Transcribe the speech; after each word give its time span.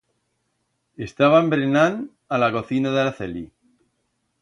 Estaban 1.07 1.51
brenand 1.53 2.09
a 2.39 2.43
la 2.45 2.51
cocina 2.57 2.95
d'Araceli. 2.97 3.49